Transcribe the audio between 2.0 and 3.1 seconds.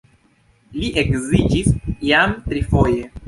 jam trifoje.